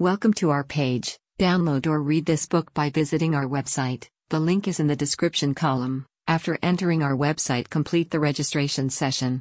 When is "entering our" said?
6.64-7.16